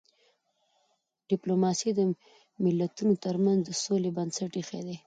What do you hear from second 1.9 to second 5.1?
د ملتونو ترمنځ د سولي بنسټ ایښی دی.